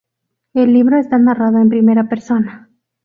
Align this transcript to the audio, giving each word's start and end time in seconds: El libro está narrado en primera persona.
El 0.55 0.73
libro 0.73 0.97
está 0.97 1.19
narrado 1.19 1.59
en 1.59 1.69
primera 1.69 2.09
persona. 2.09 2.71